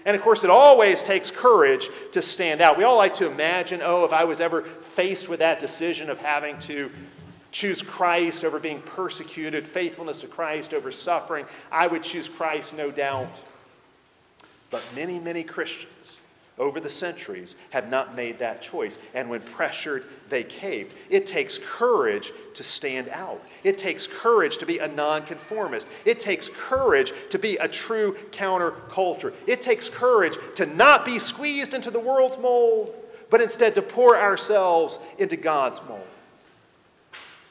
[0.06, 2.76] And of course, it always takes courage to stand out.
[2.76, 6.18] We all like to imagine, oh, if I was ever faced with that decision of
[6.18, 6.90] having to
[7.52, 12.90] choose Christ over being persecuted, faithfulness to Christ over suffering, I would choose Christ, no
[12.90, 13.30] doubt.
[14.70, 16.20] But many, many Christians
[16.58, 18.98] over the centuries have not made that choice.
[19.12, 20.94] And when pressured, they caved.
[21.10, 23.42] It takes courage to stand out.
[23.64, 25.88] It takes courage to be a nonconformist.
[26.04, 29.34] It takes courage to be a true counterculture.
[29.46, 32.94] It takes courage to not be squeezed into the world's mold,
[33.30, 36.06] but instead to pour ourselves into God's mold.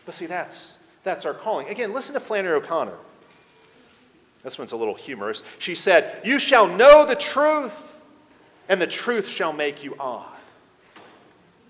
[0.06, 1.68] But see, that's, that's our calling.
[1.68, 2.96] Again, listen to Flannery O'Connor.
[4.44, 5.44] This one's a little humorous.
[5.60, 7.93] She said, You shall know the truth
[8.70, 10.30] and the truth shall make you odd.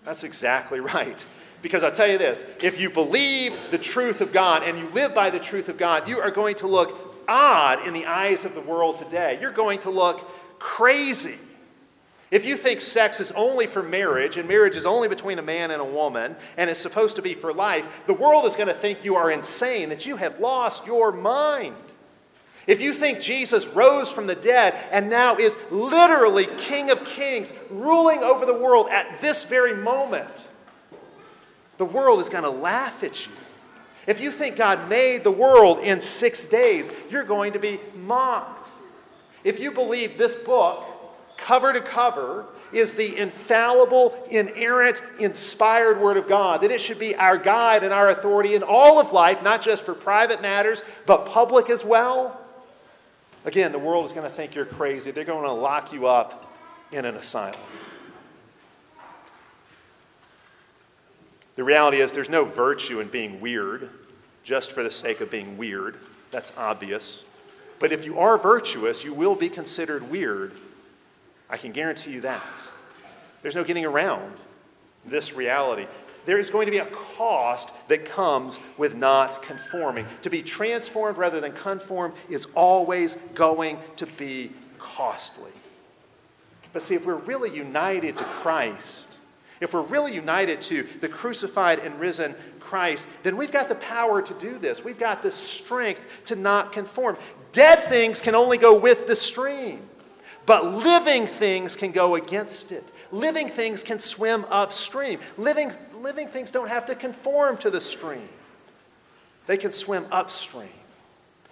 [0.06, 1.26] That's exactly right.
[1.62, 5.16] Because I'll tell you this if you believe the truth of God and you live
[5.16, 8.54] by the truth of God, you are going to look odd in the eyes of
[8.54, 9.38] the world today.
[9.40, 10.30] You're going to look
[10.60, 11.38] crazy.
[12.32, 15.70] If you think sex is only for marriage and marriage is only between a man
[15.70, 18.74] and a woman and is supposed to be for life, the world is going to
[18.74, 21.76] think you are insane, that you have lost your mind.
[22.66, 27.54] If you think Jesus rose from the dead and now is literally King of Kings,
[27.70, 30.48] ruling over the world at this very moment,
[31.78, 33.34] the world is going to laugh at you.
[34.08, 38.70] If you think God made the world in six days, you're going to be mocked.
[39.44, 40.84] If you believe this book,
[41.38, 47.16] cover to cover, is the infallible, inerrant, inspired Word of God, that it should be
[47.16, 51.26] our guide and our authority in all of life, not just for private matters, but
[51.26, 52.40] public as well,
[53.46, 55.12] again, the world is going to think you're crazy.
[55.12, 56.52] They're going to lock you up
[56.92, 57.60] in an asylum.
[61.56, 63.90] The reality is, there's no virtue in being weird
[64.44, 65.98] just for the sake of being weird.
[66.32, 67.24] That's obvious.
[67.80, 70.54] But if you are virtuous, you will be considered weird.
[71.50, 72.42] I can guarantee you that.
[73.42, 74.34] There's no getting around
[75.06, 75.86] this reality.
[76.26, 80.06] There is going to be a cost that comes with not conforming.
[80.22, 85.52] To be transformed rather than conformed is always going to be costly.
[86.72, 89.20] But see, if we're really united to Christ,
[89.62, 94.22] if we're really united to the crucified and risen Christ, then we've got the power
[94.22, 94.84] to do this.
[94.84, 97.18] We've got the strength to not conform.
[97.52, 99.88] Dead things can only go with the stream,
[100.46, 102.84] but living things can go against it.
[103.14, 105.20] Living things can swim upstream.
[105.38, 108.28] Living, living things don't have to conform to the stream,
[109.46, 110.68] they can swim upstream.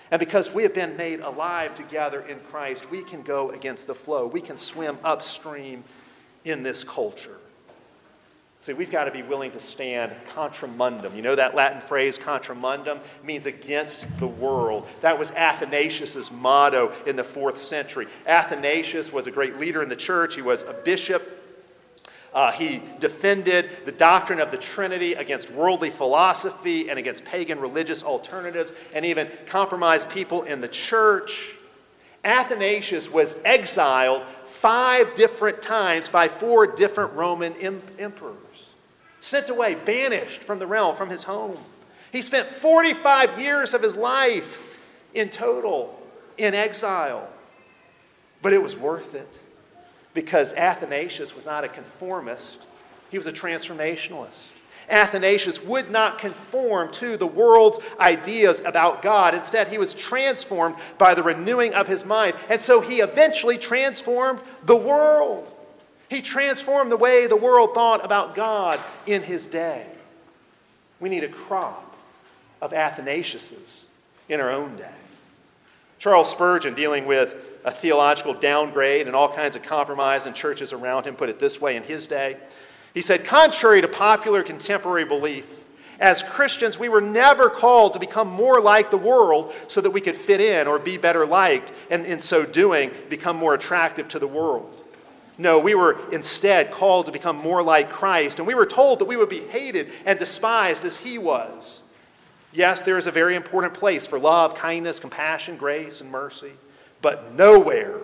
[0.10, 3.96] And because we have been made alive together in Christ, we can go against the
[3.96, 4.26] flow.
[4.26, 5.84] We can swim upstream
[6.44, 7.38] in this culture.
[8.60, 11.16] See, we've got to be willing to stand contra mundum.
[11.16, 14.88] You know that Latin phrase, contra mundum, means against the world.
[15.02, 18.08] That was Athanasius' motto in the fourth century.
[18.26, 21.31] Athanasius was a great leader in the church, he was a bishop.
[22.34, 28.04] Uh, he defended the doctrine of the Trinity against worldly philosophy and against pagan religious
[28.04, 31.56] alternatives, and even compromised people in the church.
[32.24, 37.54] Athanasius was exiled five different times by four different Roman
[38.00, 38.38] emperors.
[39.20, 41.58] Sent away, banished from the realm, from his home.
[42.12, 44.60] He spent 45 years of his life
[45.14, 46.00] in total
[46.38, 47.28] in exile.
[48.42, 49.40] But it was worth it
[50.14, 52.60] because Athanasius was not a conformist,
[53.10, 54.52] he was a transformationalist.
[54.90, 59.34] Athanasius would not conform to the world's ideas about God.
[59.34, 62.36] Instead, he was transformed by the renewing of his mind.
[62.50, 65.50] And so he eventually transformed the world.
[66.10, 69.88] He transformed the way the world thought about God in his day.
[71.00, 71.96] We need a crop
[72.62, 73.86] of Athanasiuses
[74.28, 74.92] in our own day.
[76.00, 81.06] Charles Spurgeon, dealing with a theological downgrade and all kinds of compromise in churches around
[81.06, 82.38] him, put it this way in his day.
[82.94, 85.64] He said, contrary to popular contemporary belief,
[86.00, 90.02] as Christians, we were never called to become more like the world so that we
[90.02, 94.20] could fit in or be better liked, and in so doing, become more attractive to
[94.20, 94.84] the world.
[95.38, 99.06] No, we were instead called to become more like Christ, and we were told that
[99.06, 101.82] we would be hated and despised as He was.
[102.52, 106.52] Yes, there is a very important place for love, kindness, compassion, grace, and mercy,
[107.02, 108.00] but nowhere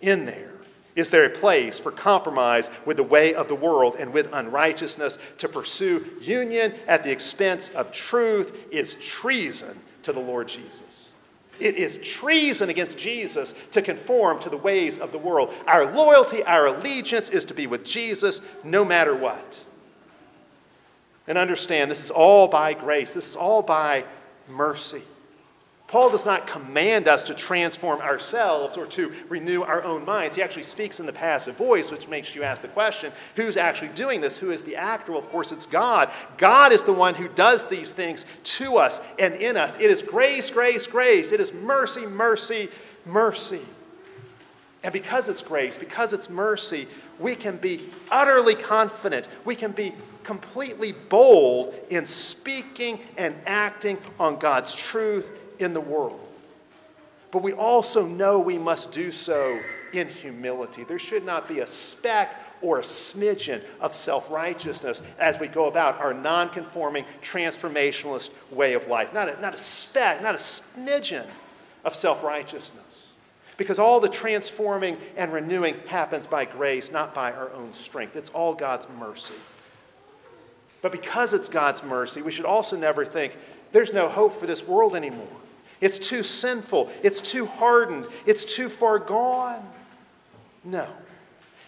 [0.00, 0.52] in there
[0.94, 5.18] is there a place for compromise with the way of the world and with unrighteousness?
[5.38, 11.10] To pursue union at the expense of truth is treason to the Lord Jesus.
[11.58, 15.52] It is treason against Jesus to conform to the ways of the world.
[15.66, 19.64] Our loyalty, our allegiance is to be with Jesus no matter what.
[21.26, 24.04] And understand this is all by grace, this is all by
[24.48, 25.02] mercy.
[25.92, 30.34] Paul does not command us to transform ourselves or to renew our own minds.
[30.34, 33.88] He actually speaks in the passive voice, which makes you ask the question who's actually
[33.88, 34.38] doing this?
[34.38, 35.12] Who is the actor?
[35.12, 36.10] Well, of course, it's God.
[36.38, 39.78] God is the one who does these things to us and in us.
[39.78, 41.30] It is grace, grace, grace.
[41.30, 42.70] It is mercy, mercy,
[43.04, 43.60] mercy.
[44.82, 46.86] And because it's grace, because it's mercy,
[47.18, 49.28] we can be utterly confident.
[49.44, 49.92] We can be
[50.24, 56.20] completely bold in speaking and acting on God's truth in the world.
[57.30, 59.58] But we also know we must do so
[59.92, 60.84] in humility.
[60.84, 65.66] There should not be a speck or a smidgen of self righteousness as we go
[65.66, 69.12] about our non conforming, transformationalist way of life.
[69.12, 71.26] Not a, not a speck, not a smidgen
[71.84, 73.12] of self righteousness.
[73.56, 78.16] Because all the transforming and renewing happens by grace, not by our own strength.
[78.16, 79.34] It's all God's mercy.
[80.80, 83.36] But because it's God's mercy, we should also never think
[83.70, 85.28] there's no hope for this world anymore.
[85.82, 86.90] It's too sinful.
[87.02, 88.06] It's too hardened.
[88.24, 89.68] It's too far gone.
[90.64, 90.86] No.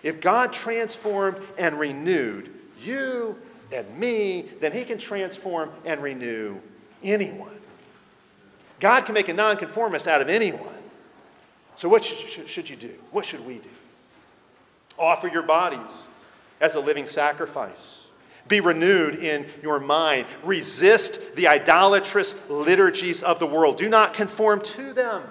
[0.05, 3.37] If God transformed and renewed you
[3.73, 6.61] and me, then He can transform and renew
[7.03, 7.51] anyone.
[8.79, 10.61] God can make a nonconformist out of anyone.
[11.75, 12.95] So, what should, you do?
[13.11, 13.69] What should we do?
[14.97, 16.05] Offer your bodies
[16.61, 18.04] as a living sacrifice.
[18.49, 20.27] Be renewed in your mind.
[20.43, 23.79] Resist the idolatrous liturgies of the world.
[23.79, 25.23] Do not conform to them.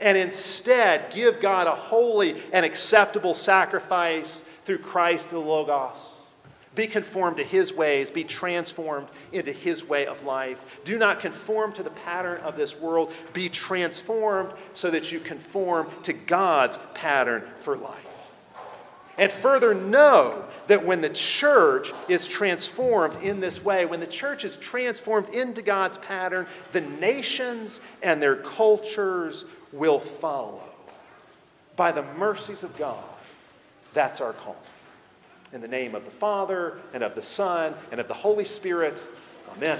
[0.00, 6.10] And instead, give God a holy and acceptable sacrifice through Christ the Logos.
[6.74, 8.10] Be conformed to his ways.
[8.10, 10.80] Be transformed into his way of life.
[10.84, 13.12] Do not conform to the pattern of this world.
[13.32, 18.34] Be transformed so that you conform to God's pattern for life.
[19.16, 24.44] And further, know that when the church is transformed in this way, when the church
[24.44, 30.62] is transformed into God's pattern, the nations and their cultures will follow.
[31.76, 33.02] By the mercies of God,
[33.92, 34.56] that's our call.
[35.52, 39.06] In the name of the Father, and of the Son, and of the Holy Spirit,
[39.56, 39.78] amen.